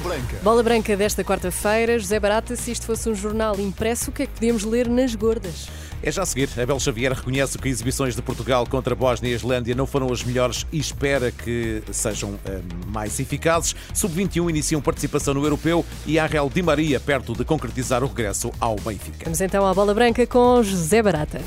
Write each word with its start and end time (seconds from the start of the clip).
Bola 0.00 0.14
Branca. 0.14 0.36
Bola 0.42 0.62
Branca 0.62 0.96
desta 0.96 1.22
quarta-feira. 1.22 1.98
José 1.98 2.18
Barata, 2.18 2.56
se 2.56 2.70
isto 2.70 2.86
fosse 2.86 3.08
um 3.08 3.14
jornal 3.14 3.58
impresso, 3.60 4.10
o 4.10 4.12
que 4.12 4.22
é 4.22 4.26
que 4.26 4.32
podíamos 4.32 4.64
ler 4.64 4.88
nas 4.88 5.14
gordas? 5.14 5.68
É 6.02 6.10
já 6.10 6.22
a 6.22 6.26
seguir. 6.26 6.48
Abel 6.58 6.80
Xavier 6.80 7.12
reconhece 7.12 7.58
que 7.58 7.68
exibições 7.68 8.16
de 8.16 8.22
Portugal 8.22 8.66
contra 8.66 8.94
a 8.94 8.96
Bósnia 8.96 9.30
e 9.30 9.34
Islândia 9.34 9.74
não 9.74 9.86
foram 9.86 10.10
as 10.10 10.24
melhores 10.24 10.66
e 10.72 10.78
espera 10.78 11.30
que 11.30 11.82
sejam 11.92 12.38
eh, 12.46 12.60
mais 12.86 13.20
eficazes. 13.20 13.76
Sub-21 13.92 14.48
iniciam 14.48 14.80
participação 14.80 15.34
no 15.34 15.44
Europeu 15.44 15.84
e 16.06 16.18
a 16.18 16.24
Real 16.24 16.48
Di 16.48 16.62
Maria 16.62 16.98
perto 16.98 17.34
de 17.34 17.44
concretizar 17.44 18.02
o 18.02 18.06
regresso 18.06 18.50
ao 18.58 18.76
Benfica. 18.76 19.24
Vamos 19.24 19.40
então 19.40 19.66
à 19.66 19.74
Bola 19.74 19.92
Branca 19.92 20.26
com 20.26 20.62
José 20.62 21.02
Barata. 21.02 21.40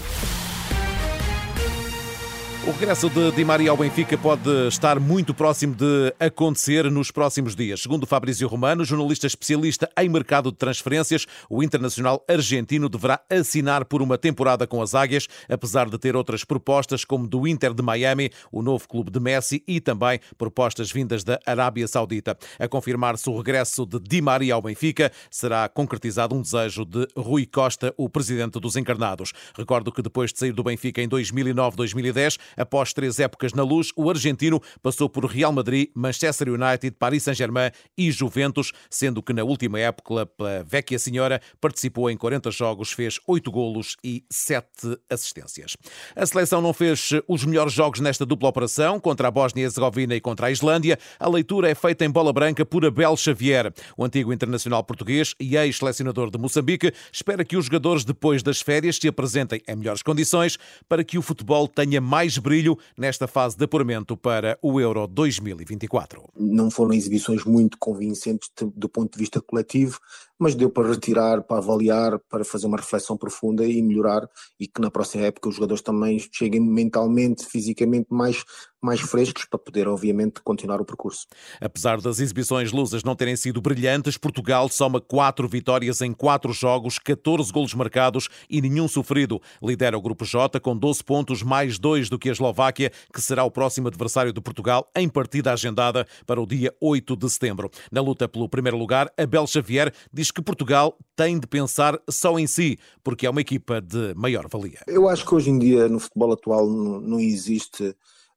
O 2.66 2.72
regresso 2.72 3.10
de 3.10 3.30
Di 3.34 3.44
Maria 3.44 3.72
ao 3.72 3.76
Benfica 3.76 4.18
pode 4.18 4.70
estar 4.70 4.98
muito 4.98 5.34
próximo 5.34 5.76
de 5.76 6.16
acontecer 6.18 6.90
nos 6.90 7.12
próximos 7.12 7.58
dias. 7.58 7.82
Segundo 7.82 8.08
Fabrício 8.08 8.48
Romano, 8.48 8.86
jornalista 8.86 9.28
especialista 9.28 9.90
em 10.00 10.08
mercado 10.08 10.50
de 10.50 10.58
transferências, 10.58 11.26
o 11.50 11.62
internacional 11.62 12.24
argentino 12.26 12.88
deverá 12.88 13.20
assinar 13.30 13.84
por 13.84 14.02
uma 14.02 14.18
temporada 14.18 14.66
com 14.66 14.82
as 14.82 14.96
Águias, 14.96 15.28
apesar 15.50 15.90
de 15.90 15.98
ter 15.98 16.16
outras 16.16 16.46
propostas, 16.46 17.04
como 17.04 17.28
do 17.28 17.46
Inter 17.46 17.74
de 17.74 17.84
Miami, 17.84 18.32
o 18.50 18.62
novo 18.62 18.88
clube 18.88 19.12
de 19.12 19.20
Messi, 19.20 19.62
e 19.68 19.82
também 19.82 20.22
propostas 20.38 20.90
vindas 20.90 21.22
da 21.22 21.38
Arábia 21.46 21.86
Saudita. 21.86 22.38
A 22.58 22.70
confirmar-se 22.70 23.30
o 23.30 23.36
regresso 23.36 23.86
de 23.86 24.00
Di 24.00 24.22
Maria 24.22 24.54
ao 24.54 24.62
Benfica, 24.62 25.12
será 25.30 25.68
concretizado 25.68 26.34
um 26.34 26.42
desejo 26.42 26.86
de 26.86 27.10
Rui 27.14 27.46
Costa, 27.46 27.94
o 27.98 28.08
presidente 28.08 28.58
dos 28.58 28.78
encarnados. 28.78 29.34
Recordo 29.54 29.92
que 29.92 30.02
depois 30.02 30.32
de 30.32 30.40
sair 30.40 30.54
do 30.54 30.64
Benfica 30.64 31.02
em 31.02 31.10
2009-2010, 31.10 32.38
Após 32.58 32.94
três 32.94 33.20
épocas 33.20 33.54
na 33.54 33.64
luz, 33.64 33.92
o 33.96 34.10
argentino 34.10 34.62
passou 34.82 35.10
por 35.10 35.26
Real 35.26 35.52
Madrid, 35.52 35.90
Manchester 35.96 36.50
United, 36.50 36.96
Paris 36.98 37.24
Saint-Germain 37.24 37.72
e 37.98 38.12
Juventus, 38.12 38.72
sendo 38.90 39.22
que 39.22 39.34
na 39.34 39.44
última 39.44 39.80
época, 39.80 40.26
pela 40.26 40.64
Vecchia 40.64 41.00
Senhora, 41.00 41.42
participou 41.60 42.10
em 42.10 42.18
40 42.18 42.52
jogos, 42.52 42.92
fez 42.92 43.20
8 43.28 43.52
golos 43.52 43.96
e 44.04 44.24
7 44.30 44.68
assistências. 45.10 45.76
A 46.16 46.26
seleção 46.26 46.62
não 46.62 46.74
fez 46.74 47.10
os 47.28 47.44
melhores 47.46 47.74
jogos 47.74 48.00
nesta 48.00 48.26
dupla 48.26 48.50
operação, 48.50 49.00
contra 49.00 49.28
a 49.28 49.32
Bósnia-Herzegovina 49.32 50.16
e 50.16 50.22
contra 50.22 50.48
a 50.48 50.52
Islândia. 50.52 50.98
A 51.20 51.30
leitura 51.30 51.70
é 51.70 51.76
feita 51.76 52.06
em 52.06 52.10
bola 52.10 52.34
branca 52.34 52.66
por 52.66 52.86
Abel 52.86 53.16
Xavier. 53.18 53.74
O 53.98 54.04
antigo 54.04 54.34
internacional 54.34 54.84
português 54.84 55.36
e 55.40 55.56
ex-selecionador 55.56 56.30
de 56.30 56.38
Moçambique 56.38 56.94
espera 57.12 57.44
que 57.44 57.58
os 57.58 57.66
jogadores, 57.66 58.04
depois 58.04 58.42
das 58.44 58.62
férias, 58.62 58.98
se 58.98 59.08
apresentem 59.08 59.62
em 59.68 59.76
melhores 59.76 60.02
condições 60.02 60.58
para 60.88 61.04
que 61.04 61.18
o 61.18 61.22
futebol 61.22 61.68
tenha 61.68 62.00
mais 62.00 62.38
brilho 62.44 62.78
nesta 62.98 63.28
fase 63.28 63.58
de 63.58 63.64
apuramento 63.64 64.16
para 64.18 64.60
o 64.62 64.80
Euro 64.80 65.08
2024. 65.08 66.26
Não 66.38 66.70
foram 66.70 66.94
exibições 66.94 67.46
muito 67.46 67.78
convincentes 67.80 68.52
do 68.76 68.90
ponto 68.90 69.14
de 69.14 69.20
vista 69.20 69.42
coletivo, 69.42 69.98
mas 70.40 70.56
deu 70.56 70.70
para 70.70 70.90
retirar, 70.90 71.42
para 71.44 71.58
avaliar, 71.58 72.20
para 72.30 72.44
fazer 72.44 72.68
uma 72.68 72.78
reflexão 72.78 73.18
profunda 73.18 73.66
e 73.66 73.82
melhorar 73.82 74.28
e 74.60 74.68
que 74.68 74.82
na 74.82 74.92
próxima 74.92 75.26
época 75.26 75.50
os 75.50 75.56
jogadores 75.56 75.82
também 75.82 76.20
cheguem 76.32 76.60
mentalmente, 76.60 77.46
fisicamente 77.46 78.08
mais, 78.10 78.44
mais 78.82 79.00
frescos 79.00 79.46
para 79.46 79.60
poder, 79.60 79.88
obviamente, 79.88 80.42
continuar 80.44 80.82
o 80.82 80.86
percurso. 80.86 81.26
Apesar 81.62 82.02
das 82.02 82.20
exibições 82.20 82.72
lusas 82.72 83.04
não 83.04 83.16
terem 83.16 83.36
sido 83.36 83.62
brilhantes, 83.62 84.18
Portugal 84.18 84.68
soma 84.70 85.00
quatro 85.00 85.48
vitórias 85.48 86.02
em 86.02 86.12
quatro 86.14 86.52
jogos, 86.52 87.00
14 87.00 87.52
golos 87.52 87.74
marcados 87.74 88.28
e 88.50 88.62
nenhum 88.62 88.88
sofrido. 88.88 89.42
Lidera 89.62 89.98
o 89.98 90.02
Grupo 90.02 90.26
J 90.26 90.60
com 90.60 90.76
12 90.76 91.04
pontos, 91.04 91.42
mais 91.42 91.80
dois 91.80 92.10
do 92.10 92.20
que 92.20 92.30
a 92.30 92.32
Eslováquia, 92.32 92.92
que 93.14 93.22
será 93.22 93.44
o 93.44 93.52
próximo 93.52 93.88
adversário 93.88 94.34
de 94.34 94.42
Portugal 94.42 94.90
em 94.96 95.08
partida 95.08 95.54
agendada 95.54 96.06
para 96.26 96.42
o 96.42 96.46
dia 96.46 96.74
8 96.82 97.16
de 97.16 97.30
setembro. 97.30 97.70
Na 97.92 98.02
luta 98.02 98.28
pelo 98.28 98.50
primeiro 98.50 98.78
lugar, 98.78 99.12
Abel 99.18 99.48
Xavier 99.48 99.94
diz 100.12 100.33
que 100.34 100.42
Portugal 100.42 100.98
tem 101.16 101.40
de 101.40 101.48
pensar 101.48 102.00
só 102.10 102.38
em 102.40 102.48
si, 102.48 102.78
porque 103.04 103.26
é 103.26 103.30
uma 103.30 103.42
equipa 103.42 103.82
de 103.82 104.14
maior 104.16 104.48
valia. 104.50 104.80
Eu 104.88 105.08
acho 105.08 105.26
que 105.26 105.36
hoje 105.36 105.50
em 105.50 105.60
dia 105.60 105.88
no 105.88 106.00
futebol 106.00 106.34
atual 106.34 106.70
não, 106.70 107.20
existe 107.20 107.84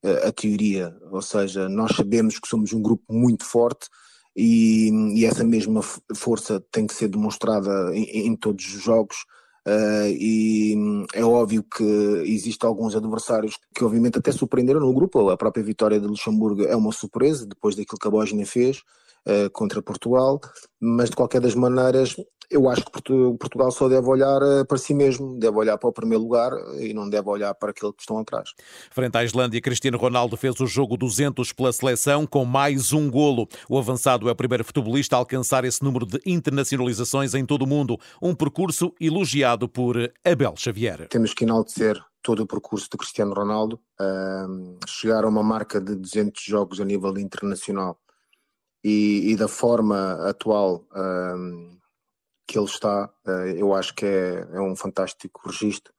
uh, 0.05 0.29
a 0.29 0.33
teoria, 0.33 0.95
ou 1.11 1.23
seja, 1.23 1.69
nós 1.69 1.97
sabemos 1.97 2.39
que 2.39 2.49
somos 2.49 2.73
um 2.73 2.83
grupo 2.83 3.05
muito 3.13 3.45
forte 3.45 3.89
e, 4.37 4.91
e 5.15 5.25
essa 5.25 5.43
mesma 5.43 5.81
força 6.15 6.63
tem 6.71 6.87
que 6.87 6.95
ser 6.95 7.09
demonstrada 7.09 7.91
em, 7.95 8.29
em 8.29 8.37
todos 8.37 8.65
os 8.67 8.83
jogos. 8.83 9.17
Uh, 9.67 10.07
e 10.09 10.77
é 11.13 11.25
óbvio 11.25 11.65
que 11.65 11.83
existem 12.25 12.69
alguns 12.69 12.95
adversários 12.95 13.59
que 13.75 13.83
obviamente 13.83 14.17
até 14.17 14.31
surpreenderam 14.31 14.79
no 14.79 14.95
grupo, 14.95 15.29
a 15.29 15.37
própria 15.37 15.65
vitória 15.65 15.99
de 15.99 16.07
Luxemburgo 16.07 16.63
é 16.65 16.77
uma 16.77 16.93
surpresa, 16.93 17.45
depois 17.45 17.75
daquilo 17.75 17.99
que 17.99 18.07
a 18.07 18.11
Bósnia 18.11 18.47
fez, 18.47 18.83
uh, 19.27 19.51
contra 19.51 19.83
Portugal, 19.83 20.41
mas 20.81 21.11
de 21.11 21.17
qualquer 21.17 21.41
das 21.41 21.55
maneiras 21.55 22.17
eu 22.51 22.69
acho 22.69 22.85
que 22.85 23.03
Portugal 23.39 23.71
só 23.71 23.89
deve 23.89 24.07
olhar 24.07 24.41
eh, 24.43 24.65
para 24.65 24.79
si 24.79 24.95
mesmo, 24.95 25.39
deve 25.39 25.57
olhar 25.57 25.77
para 25.79 25.89
o 25.89 25.93
primeiro 25.93 26.23
lugar 26.23 26.53
e 26.79 26.95
não 26.95 27.09
deve 27.09 27.29
olhar 27.29 27.55
para 27.55 27.71
aquele 27.71 27.93
que 27.93 28.03
estão 28.03 28.19
atrás. 28.19 28.51
Frente 28.91 29.17
à 29.17 29.25
Islândia, 29.25 29.61
Cristiano 29.61 29.99
Ronaldo 29.99 30.37
fez 30.37 30.59
o 30.61 30.67
jogo 30.67 30.97
200 30.97 31.53
pela 31.53 31.73
seleção 31.73 32.27
com 32.27 32.45
mais 32.45 32.93
um 32.93 33.11
golo. 33.11 33.49
O 33.69 33.79
avançado 33.79 34.29
é 34.29 34.33
o 34.33 34.37
primeiro 34.37 34.65
futebolista 34.65 35.17
a 35.17 35.19
alcançar 35.19 35.65
esse 35.65 35.83
número 35.83 36.07
de 36.07 36.21
internacionalizações 36.25 37.35
em 37.35 37.45
todo 37.45 37.63
o 37.63 37.67
mundo. 37.67 37.99
Um 38.23 38.35
percurso 38.35 38.95
elogiado 39.01 39.69
por 39.69 39.97
Abel 40.25 40.55
Xavier. 40.57 41.09
Temos 41.09 41.35
que 41.35 41.45
enaltecer 41.45 42.01
todo 42.23 42.43
o 42.43 42.47
percurso 42.47 42.89
de 42.91 42.97
Cristiano 42.97 43.33
Ronaldo, 43.33 43.81
chegar 44.89 45.25
a 45.25 45.29
uma 45.29 45.45
marca 45.45 45.81
de 45.81 45.95
200 45.95 46.43
jogos 46.43 46.81
a 46.81 46.85
nível 46.85 47.17
internacional 47.19 48.01
e, 48.87 49.33
e 49.33 49.37
da 49.37 49.49
forma 49.49 50.13
atual 50.29 50.87
um, 50.95 51.77
que 52.47 52.57
ele 52.57 52.67
está, 52.67 53.11
uh, 53.27 53.31
eu 53.57 53.75
acho 53.75 53.93
que 53.93 54.07
é, 54.07 54.47
é 54.53 54.61
um 54.61 54.77
fantástico 54.77 55.41
registro. 55.45 55.93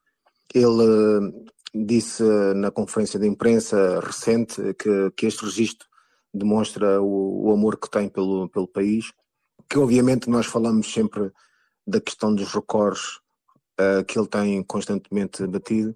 Ele 0.56 0.66
uh, 0.66 1.46
disse 1.76 2.24
na 2.56 2.72
conferência 2.72 3.20
de 3.20 3.28
imprensa 3.28 4.00
recente 4.00 4.74
que, 4.76 5.12
que 5.18 5.26
este 5.26 5.44
registro 5.44 5.86
demonstra 6.34 7.02
o, 7.02 7.48
o, 7.48 7.52
amor 7.52 7.78
que 7.78 7.90
tem 7.90 8.08
pelo, 8.08 8.48
pelo 8.48 8.70
país, 8.70 9.12
que 9.70 9.78
obviamente 9.78 10.30
nós 10.30 10.46
falamos 10.46 10.90
sempre 10.90 11.30
da 11.86 12.00
questão 12.00 12.34
dos 12.34 12.54
recordes 12.54 13.18
uh, 13.82 14.06
que 14.08 14.18
ele 14.18 14.30
tem 14.30 14.64
constantemente 14.64 15.46
batido, 15.46 15.94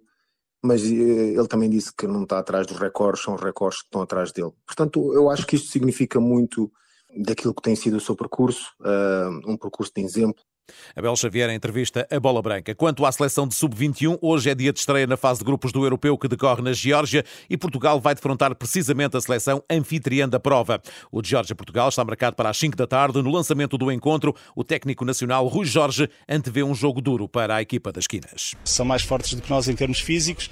mas 0.62 0.84
ele 0.84 1.48
também 1.48 1.70
disse 1.70 1.96
que 1.96 2.06
não 2.06 2.24
está 2.24 2.40
atrás 2.40 2.68
dos 2.68 2.78
recordes, 2.78 3.24
são 3.24 3.36
os 3.36 3.42
recordes 3.42 3.80
que 3.80 3.86
estão 3.86 4.02
atrás 4.02 4.34
dele. 4.34 4.52
Portanto, 4.66 5.14
eu 5.14 5.30
acho 5.30 5.48
que 5.48 5.56
isto 5.56 5.72
significa 5.72 6.20
muito 6.20 6.70
daquilo 7.16 7.54
que 7.54 7.62
tem 7.62 7.76
sido 7.76 7.98
o 7.98 8.02
seu 8.02 8.16
percurso, 8.16 8.74
uh, 8.82 9.52
um 9.52 9.58
percurso 9.58 9.92
de 9.96 10.02
exemplo. 10.04 10.44
Abel 10.96 11.16
Xavier, 11.16 11.50
em 11.50 11.56
entrevista 11.56 12.08
a 12.10 12.20
Bola 12.20 12.42
Branca. 12.42 12.74
Quanto 12.76 13.06
à 13.06 13.12
seleção 13.12 13.48
de 13.48 13.56
sub-21, 13.56 14.18
hoje 14.22 14.50
é 14.50 14.56
dia 14.56 14.74
de 14.74 14.80
estreia 14.80 15.08
na 15.08 15.18
fase 15.18 15.40
de 15.40 15.46
grupos 15.46 15.72
do 15.72 15.84
Europeu 15.84 16.18
que 16.18 16.28
decorre 16.28 16.62
na 16.62 16.74
Geórgia 16.74 17.24
e 17.50 17.58
Portugal 17.58 18.00
vai 18.00 18.16
defrontar 18.16 18.54
precisamente 18.56 19.16
a 19.18 19.22
seleção 19.22 19.64
anfitriã 19.70 20.28
da 20.28 20.40
prova. 20.40 20.82
O 21.12 21.22
de 21.22 21.30
Geórgia-Portugal 21.30 21.90
está 21.90 22.04
marcado 22.04 22.36
para 22.36 22.50
as 22.50 22.58
5 22.58 22.76
da 22.76 22.88
tarde. 22.88 23.22
No 23.22 23.32
lançamento 23.32 23.78
do 23.78 23.92
encontro, 23.92 24.36
o 24.56 24.64
técnico 24.64 25.06
nacional 25.06 25.48
Rui 25.48 25.66
Jorge 25.66 26.10
antevê 26.28 26.64
um 26.64 26.74
jogo 26.74 27.02
duro 27.02 27.28
para 27.28 27.56
a 27.56 27.62
equipa 27.62 27.92
das 27.92 28.08
quinas. 28.08 28.56
São 28.64 28.86
mais 28.86 29.02
fortes 29.02 29.34
do 29.34 29.42
que 29.42 29.50
nós 29.50 29.68
em 29.68 29.76
termos 29.76 30.00
físicos. 30.00 30.50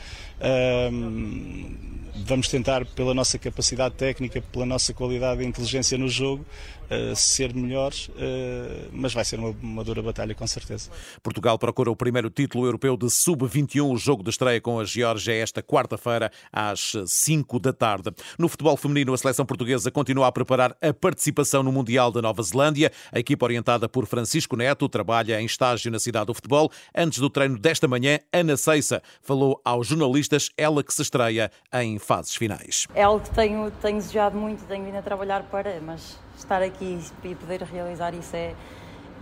Vamos 2.26 2.48
tentar, 2.48 2.86
pela 2.86 3.14
nossa 3.14 3.38
capacidade 3.38 3.96
técnica, 3.96 4.42
pela 4.42 4.66
nossa 4.66 4.94
qualidade 4.94 5.42
e 5.42 5.46
inteligência 5.46 5.98
no 5.98 6.08
jogo, 6.08 6.46
uh, 6.90 7.16
ser 7.16 7.54
melhores, 7.54 8.08
uh, 8.10 8.90
mas 8.92 9.14
vai 9.14 9.24
ser 9.24 9.40
uma, 9.40 9.56
uma, 9.62 9.84
dura 9.84 10.02
batalha, 10.10 10.36
com 10.36 10.46
certeza. 10.46 10.90
Portugal 11.22 11.58
procura 11.58 11.90
o 11.92 11.96
primeiro 11.96 12.30
título 12.30 12.66
europeu 12.66 12.98
de 12.98 13.10
sub-21. 13.10 13.92
O 13.92 13.98
jogo 13.98 14.24
de 14.24 14.30
estreia 14.30 14.60
com 14.60 14.80
a 14.80 14.86
Geórgia 14.86 15.34
é 15.34 15.40
esta 15.40 15.62
quarta-feira, 15.62 16.32
às 16.52 16.94
5 17.06 17.60
da 17.60 17.74
tarde. 17.74 18.12
No 18.38 18.50
futebol 18.50 18.76
feminino, 18.76 19.14
a 19.14 19.18
seleção 19.18 19.46
portuguesa 19.46 19.92
continua 19.92 20.28
a 20.28 20.32
preparar 20.32 20.76
a 20.82 20.94
participação 20.94 21.64
no 21.64 21.72
Mundial 21.72 22.12
da 22.12 22.22
Nova 22.22 22.42
Zelândia. 22.42 22.92
A 23.12 23.20
equipa 23.20 23.46
orientada 23.46 23.88
por 23.88 24.06
Francisco 24.06 24.56
Neto 24.56 24.90
trabalha 24.90 25.40
em 25.40 25.46
estágio 25.46 25.92
na 25.92 26.00
cidade 26.00 26.28
do 26.28 26.34
futebol. 26.34 26.72
Antes 26.96 27.20
do 27.20 27.30
treino 27.30 27.58
desta 27.58 27.88
manhã, 27.88 28.20
Ana 28.34 28.58
Ceissa 28.58 29.02
falou 29.22 29.62
aos 29.64 29.88
jornalistas, 29.88 30.50
ela 30.58 30.84
que 30.84 30.94
se 30.94 31.02
estreia 31.02 31.52
em 31.74 32.00
fases 32.00 32.36
finais. 32.36 32.88
É 32.94 33.04
algo 33.04 33.24
que 33.24 33.34
tenho, 33.34 33.72
tenho 33.72 33.98
desejado 33.98 34.38
muito, 34.38 34.66
tenho 34.66 34.86
vindo 34.86 34.98
a 34.98 35.02
trabalhar 35.02 35.44
para, 35.44 35.80
mas 35.82 36.18
estar 36.38 36.62
aqui 36.62 37.00
e 37.24 37.36
poder 37.36 37.62
realizar 37.64 38.14
isso 38.14 38.36
é. 38.36 38.56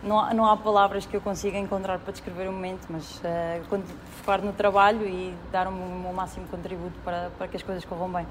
Não 0.04 0.20
há, 0.20 0.34
não 0.34 0.46
há 0.46 0.56
palavras 0.56 1.06
que 1.06 1.16
eu 1.16 1.22
consiga 1.22 1.58
encontrar 1.58 2.00
para 2.00 2.12
descrever 2.12 2.48
o 2.48 2.52
momento, 2.52 2.88
mas 2.90 3.18
uh, 3.18 3.84
focar 4.18 4.42
no 4.42 4.54
trabalho 4.54 5.08
e 5.08 5.34
dar 5.52 5.68
o 5.68 5.72
um, 5.72 6.10
um 6.10 6.14
máximo 6.14 6.48
contributo 6.48 6.98
para, 7.04 7.32
para 7.38 7.48
que 7.48 7.58
as 7.58 7.64
coisas 7.64 7.84
corram 7.84 8.12
bem. 8.12 8.26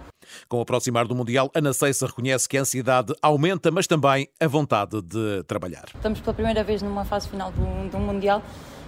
Com 0.48 0.58
o 0.58 0.60
aproximar 0.60 1.06
do 1.06 1.14
Mundial, 1.14 1.50
Ana 1.54 1.72
Ceissa 1.72 2.06
reconhece 2.06 2.48
que 2.48 2.56
a 2.56 2.60
ansiedade 2.60 3.14
aumenta, 3.20 3.70
mas 3.70 3.86
também 3.86 4.28
a 4.40 4.46
vontade 4.46 5.02
de 5.02 5.42
trabalhar. 5.44 5.86
Estamos 5.94 6.20
pela 6.20 6.34
primeira 6.34 6.62
vez 6.62 6.82
numa 6.82 7.04
fase 7.04 7.28
final 7.28 7.50
do, 7.52 7.90
do 7.90 7.98
Mundial 7.98 8.42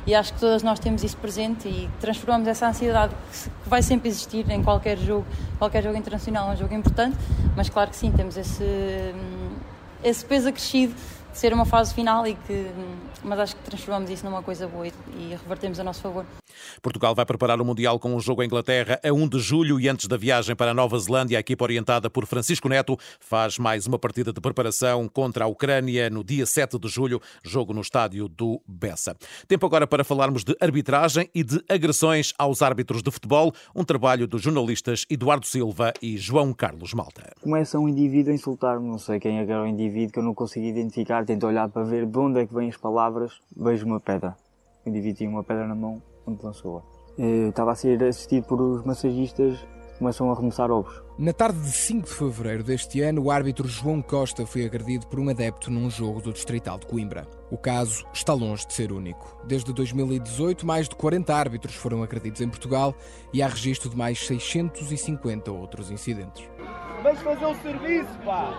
e 0.07 0.15
acho 0.15 0.33
que 0.33 0.41
todas 0.41 0.63
nós 0.63 0.79
temos 0.79 1.05
isso 1.05 1.17
presente 1.19 1.69
e 1.69 1.91
transformamos 2.01 2.49
essa 2.49 2.67
ansiedade 2.67 3.15
que 3.63 3.69
vai 3.69 3.83
sempre 3.83 4.09
existir 4.09 4.49
em 4.51 4.63
qualquer 4.63 4.97
jogo, 4.97 5.27
qualquer 5.59 5.83
jogo 5.83 5.99
internacional, 5.99 6.51
é 6.51 6.55
um 6.55 6.57
jogo 6.57 6.73
importante, 6.75 7.17
mas 7.55 7.69
claro 7.69 7.91
que 7.91 7.97
sim, 7.97 8.11
temos 8.11 8.37
esse, 8.37 8.65
esse 10.03 10.25
peso 10.25 10.49
acrescido 10.49 10.95
ser 11.33 11.53
uma 11.53 11.65
fase 11.65 11.95
final 11.95 12.27
e 12.27 12.35
que 12.35 12.67
mas 13.23 13.39
acho 13.39 13.57
que 13.57 13.63
transformamos 13.63 14.11
isso 14.11 14.25
numa 14.25 14.43
coisa 14.43 14.67
boa 14.67 14.87
e 14.87 15.37
revertemos 15.43 15.79
a 15.79 15.85
nosso 15.85 16.01
favor. 16.01 16.25
Portugal 16.83 17.15
vai 17.15 17.25
preparar 17.27 17.61
o 17.61 17.65
Mundial 17.65 17.99
com 17.99 18.15
um 18.15 18.21
jogo 18.21 18.43
em 18.43 18.47
Inglaterra 18.47 19.01
a 19.05 19.13
1 19.13 19.29
de 19.29 19.39
julho 19.39 19.81
e 19.81 19.89
antes 19.89 20.07
da 20.07 20.17
viagem 20.17 20.55
para 20.55 20.71
a 20.71 20.75
Nova 20.75 20.99
Zelândia, 20.99 21.39
a 21.39 21.41
equipa 21.41 21.65
orientada 21.65 22.11
por 22.11 22.27
Francisco 22.27 22.69
Neto 22.69 22.97
faz 23.21 23.59
mais 23.59 23.87
uma 23.87 23.99
partida 23.99 24.33
de 24.33 24.41
preparação 24.41 25.09
contra 25.09 25.45
a 25.45 25.49
Ucrânia 25.49 26.11
no 26.11 26.23
dia 26.25 26.47
7 26.47 26.79
de 26.79 26.89
julho, 26.89 27.21
jogo 27.43 27.73
no 27.73 27.81
estádio 27.81 28.29
do 28.29 28.61
Bessa. 28.67 29.17
Tempo 29.47 29.67
agora 29.67 29.87
para 29.87 30.05
falarmos 30.05 30.45
de 30.45 30.57
arbitragem 30.61 31.29
e 31.35 31.43
de 31.43 31.63
agressões 31.69 32.33
aos 32.39 32.63
árbitros 32.63 33.03
de 33.03 33.11
futebol, 33.11 33.53
um 33.75 33.85
trabalho 33.85 34.27
dos 34.27 34.43
jornalistas 34.43 35.05
Eduardo 35.11 35.47
Silva 35.47 35.93
e 36.03 36.17
João 36.17 36.53
Carlos 36.53 36.95
Malta. 36.95 37.33
Começa 37.41 37.79
um 37.79 37.89
indivíduo 37.89 38.33
a 38.33 38.35
insultar-me, 38.35 38.89
não 38.89 38.99
sei 38.99 39.19
quem 39.19 39.39
é 39.39 39.59
o 39.59 39.67
indivíduo 39.67 40.13
que 40.13 40.19
eu 40.19 40.23
não 40.23 40.35
consigo 40.35 40.67
identificar, 40.67 41.25
tento 41.25 41.47
olhar 41.47 41.69
para 41.69 41.85
ver 41.85 42.07
de 42.07 42.19
onde 42.19 42.41
é 42.41 42.47
que 42.47 42.55
vêm 42.55 42.69
as 42.69 42.77
palavras, 42.77 43.41
vejo 43.57 43.87
uma 43.87 44.01
pedra. 44.01 44.37
O 44.85 44.89
indivíduo 44.89 45.17
tinha 45.17 45.31
uma 45.31 45.45
pedra 45.45 45.67
na 45.67 45.75
mão, 45.75 46.03
onde 46.29 46.45
lançou-a. 46.45 46.83
Eh, 47.19 47.49
estava 47.49 47.73
a 47.73 47.75
ser 47.75 48.03
assistido 48.05 48.45
por 48.45 48.61
os 48.61 48.85
massagistas 48.85 49.59
começam 49.99 50.31
a 50.31 50.33
arremessar 50.33 50.71
ovos. 50.71 51.03
Na 51.19 51.33
tarde 51.33 51.61
de 51.61 51.73
5 51.73 52.07
de 52.07 52.15
fevereiro 52.15 52.63
deste 52.63 53.01
ano, 53.01 53.23
o 53.25 53.31
árbitro 53.31 53.67
João 53.67 54.01
Costa 54.01 54.47
foi 54.47 54.65
agredido 54.65 55.07
por 55.09 55.19
um 55.19 55.29
adepto 55.29 55.71
num 55.71 55.91
jogo 55.91 56.23
do 56.23 56.33
Distrital 56.33 56.79
de 56.79 56.87
Coimbra. 56.87 57.27
O 57.51 57.59
caso 57.59 58.07
está 58.13 58.33
longe 58.33 58.67
de 58.67 58.73
ser 58.73 58.93
único. 58.93 59.37
Desde 59.45 59.73
2018, 59.73 60.65
mais 60.65 60.89
de 60.89 60.95
40 60.95 61.35
árbitros 61.35 61.75
foram 61.75 62.03
agredidos 62.03 62.41
em 62.41 62.49
Portugal 62.49 62.95
e 63.33 63.43
há 63.43 63.49
registro 63.49 63.91
de 63.91 63.97
mais 63.97 64.19
650 64.27 65.51
outros 65.51 65.91
incidentes. 65.91 66.49
Vamos 67.03 67.21
fazer 67.21 67.47
o 67.47 67.55
serviço, 67.57 68.19
pá! 68.25 68.53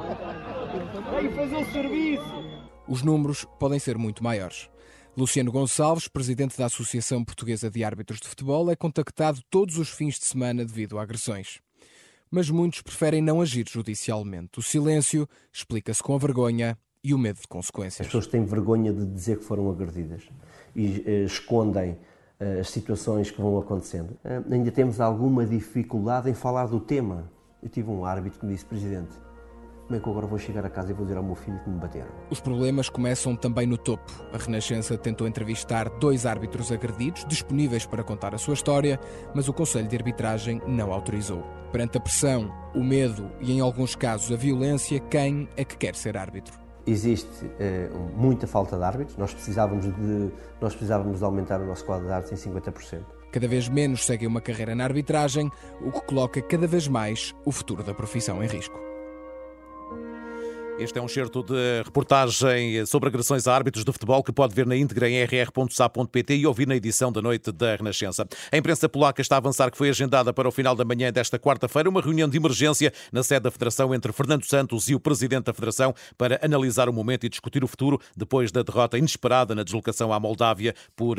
Vem 1.12 1.32
fazer 1.34 1.56
o 1.56 1.72
serviço! 1.72 2.70
Os 2.88 3.04
números 3.04 3.46
podem 3.60 3.80
ser 3.80 3.98
muito 3.98 4.24
maiores. 4.24 4.70
Luciano 5.18 5.52
Gonçalves, 5.52 6.08
presidente 6.08 6.58
da 6.58 6.68
Associação 6.68 7.24
Portuguesa 7.24 7.70
de 7.70 7.84
Árbitros 7.84 8.20
de 8.20 8.28
Futebol, 8.28 8.70
é 8.72 8.76
contactado 8.76 9.42
todos 9.50 9.78
os 9.78 9.90
fins 9.90 10.18
de 10.18 10.26
semana 10.26 10.64
devido 10.64 10.98
a 10.98 11.04
agressões. 11.04 11.60
Mas 12.32 12.50
muitos 12.50 12.82
preferem 12.82 13.22
não 13.22 13.42
agir 13.42 13.66
judicialmente. 13.68 14.60
O 14.60 14.62
silêncio 14.62 15.28
explica-se 15.52 16.02
com 16.02 16.16
a 16.16 16.18
vergonha 16.18 16.78
e 17.04 17.14
o 17.14 17.18
medo 17.18 17.42
de 17.42 17.48
consequências. 17.48 18.02
As 18.02 18.08
pessoas 18.08 18.28
têm 18.28 18.46
vergonha 18.46 18.94
de 18.94 19.06
dizer 19.06 19.40
que 19.40 19.44
foram 19.44 19.70
agredidas 19.70 20.24
e 20.76 21.04
eh, 21.06 21.24
escondem 21.24 21.98
eh, 22.40 22.60
as 22.60 22.70
situações 22.70 23.32
que 23.32 23.42
vão 23.42 23.58
acontecendo. 23.58 24.18
Eh, 24.24 24.42
ainda 24.52 24.72
temos 24.72 25.02
alguma 25.02 25.46
dificuldade 25.46 26.30
em 26.30 26.34
falar 26.34 26.68
do 26.68 26.80
tema. 26.80 27.32
Eu 27.64 27.70
tive 27.70 27.90
um 27.90 28.06
árbitro 28.06 28.40
que 28.40 28.46
me 28.46 28.54
disse, 28.54 28.66
Presidente, 28.66 29.12
como 29.90 29.98
é 29.98 30.04
que 30.04 30.08
agora 30.08 30.28
vou 30.28 30.38
chegar 30.38 30.64
a 30.64 30.70
casa 30.70 30.92
e 30.92 30.94
vou 30.94 31.04
dizer 31.04 31.18
ao 31.18 31.24
meu 31.24 31.34
filho 31.34 31.60
que 31.64 31.68
me 31.68 31.80
bateram? 31.80 32.10
Os 32.30 32.40
problemas 32.40 32.90
começam 32.90 33.36
também 33.36 33.66
no 33.66 33.76
topo. 33.76 34.12
A 34.32 34.38
Renascença 34.38 34.96
tentou 34.96 35.28
entrevistar 35.28 35.90
dois 35.90 36.28
árbitros 36.28 36.72
agredidos, 36.72 37.26
disponíveis 37.28 37.88
para 37.88 38.04
contar 38.04 38.36
a 38.36 38.38
sua 38.38 38.54
história, 38.54 39.00
mas 39.34 39.48
o 39.48 39.54
Conselho 39.54 39.88
de 39.88 39.96
Arbitragem 39.96 40.62
não 40.68 40.94
autorizou. 40.94 41.44
Perante 41.72 41.98
a 41.98 42.02
pressão, 42.02 42.54
o 42.76 42.84
medo 42.84 43.32
e, 43.42 43.52
em 43.52 43.62
alguns 43.62 43.96
casos, 43.96 44.32
a 44.32 44.36
violência, 44.36 45.00
quem 45.00 45.50
é 45.58 45.66
que 45.66 45.76
quer 45.76 45.96
ser 45.96 46.16
árbitro? 46.16 46.54
Existe 46.86 47.50
eh, 47.60 47.90
muita 48.16 48.46
falta 48.46 48.78
de 48.78 48.84
árbitros. 48.84 49.18
Nós 49.18 49.34
precisávamos 49.34 49.86
de, 49.86 50.30
nós 50.62 50.74
precisávamos 50.76 51.18
de 51.18 51.26
aumentar 51.26 51.60
o 51.62 51.66
nosso 51.66 51.84
quadro 51.84 52.06
de 52.06 52.14
árbitros 52.14 52.46
em 52.46 52.52
50%. 52.52 53.02
Cada 53.32 53.48
vez 53.48 53.68
menos 53.68 54.06
seguem 54.06 54.28
uma 54.28 54.40
carreira 54.40 54.76
na 54.76 54.84
arbitragem, 54.84 55.52
o 55.82 55.92
que 55.92 56.02
coloca 56.02 56.40
cada 56.44 56.68
vez 56.68 56.88
mais 56.88 57.34
o 57.44 57.52
futuro 57.52 57.84
da 57.84 57.94
profissão 57.96 58.44
em 58.44 58.48
risco. 58.48 58.89
Este 60.80 60.98
é 60.98 61.02
um 61.02 61.10
certo 61.10 61.44
de 61.44 61.84
reportagem 61.84 62.86
sobre 62.86 63.10
agressões 63.10 63.46
a 63.48 63.54
árbitros 63.54 63.84
de 63.84 63.92
futebol 63.92 64.24
que 64.24 64.32
pode 64.32 64.56
ver 64.56 64.66
na 64.66 64.78
íntegra 64.78 65.10
em 65.10 65.22
rr.sa.pt 65.26 66.38
e 66.38 66.48
ouvir 66.48 66.66
na 66.70 66.76
edição 66.78 67.12
da 67.12 67.22
noite 67.22 67.52
da 67.52 67.76
Renascença. 67.76 68.26
A 68.50 68.56
imprensa 68.56 68.88
polaca 68.88 69.22
está 69.22 69.36
a 69.36 69.40
avançar 69.40 69.70
que 69.70 69.78
foi 69.78 69.90
agendada 69.90 70.32
para 70.32 70.48
o 70.48 70.52
final 70.54 70.78
da 70.78 70.86
manhã 70.86 71.12
desta 71.12 71.38
quarta-feira 71.38 71.90
uma 71.90 72.02
reunião 72.02 72.30
de 72.30 72.38
emergência 72.38 72.94
na 73.12 73.22
sede 73.24 73.42
da 73.42 73.52
Federação 73.52 73.94
entre 73.94 74.14
Fernando 74.14 74.46
Santos 74.46 74.88
e 74.88 74.96
o 74.96 75.02
Presidente 75.02 75.46
da 75.46 75.54
Federação 75.54 75.94
para 76.18 76.40
analisar 76.42 76.88
o 76.88 76.94
momento 76.94 77.26
e 77.26 77.30
discutir 77.30 77.62
o 77.62 77.68
futuro 77.68 78.00
depois 78.16 78.50
da 78.50 78.64
derrota 78.64 78.98
inesperada 78.98 79.54
na 79.54 79.64
deslocação 79.64 80.14
à 80.14 80.20
Moldávia 80.20 80.74
por 80.96 81.18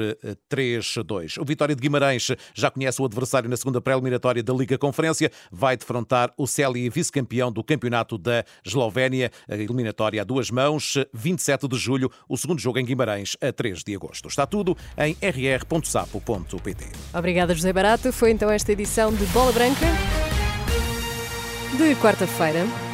3-2. 0.50 1.36
Eh, 1.36 1.40
o 1.40 1.44
Vitória 1.44 1.76
de 1.76 1.82
Guimarães 1.82 2.28
já 2.54 2.70
conhece 2.70 3.02
o 3.02 3.04
adversário 3.04 3.50
na 3.50 3.58
segunda 3.58 3.78
pré-eliminatória 3.78 4.42
da 4.42 4.54
Liga 4.54 4.78
Conferência, 4.78 5.30
vai 5.52 5.76
defrontar 5.76 6.32
o 6.38 6.46
Celi, 6.46 6.88
vice-campeão 6.88 7.52
do 7.52 7.62
Campeonato 7.62 8.16
da 8.16 8.42
Eslovénia 8.64 9.30
a 9.50 9.56
eliminatória 9.56 10.22
a 10.22 10.24
duas 10.24 10.50
mãos, 10.50 10.94
27 11.12 11.66
de 11.68 11.76
julho, 11.76 12.10
o 12.28 12.36
segundo 12.36 12.60
jogo 12.60 12.78
em 12.78 12.84
Guimarães, 12.84 13.36
a 13.40 13.52
3 13.52 13.82
de 13.82 13.94
agosto. 13.94 14.28
Está 14.28 14.46
tudo 14.46 14.76
em 14.96 15.16
rr.sapo.pt. 15.20 16.84
Obrigada, 17.12 17.54
José 17.54 17.72
Barata. 17.72 18.12
Foi 18.12 18.30
então 18.30 18.50
esta 18.50 18.72
edição 18.72 19.12
de 19.12 19.24
Bola 19.26 19.52
Branca 19.52 19.86
de 21.76 21.94
quarta-feira. 21.96 22.89